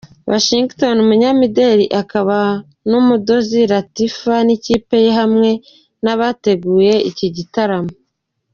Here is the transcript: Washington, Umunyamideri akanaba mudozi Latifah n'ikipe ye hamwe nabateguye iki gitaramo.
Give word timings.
Washington, 0.31 0.95
Umunyamideri 1.05 1.85
akanaba 2.01 2.99
mudozi 3.07 3.59
Latifah 3.71 4.41
n'ikipe 4.45 4.95
ye 5.05 5.11
hamwe 5.19 5.49
nabateguye 6.03 6.93
iki 7.11 7.27
gitaramo. 7.37 7.93